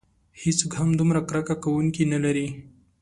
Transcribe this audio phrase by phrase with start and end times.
[0.41, 2.47] هیڅوک هم دومره کرکه کوونکي نه لري.